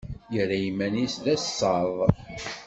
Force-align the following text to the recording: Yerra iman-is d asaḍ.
Yerra 0.33 0.57
iman-is 0.69 1.15
d 1.23 1.25
asaḍ. 1.35 1.95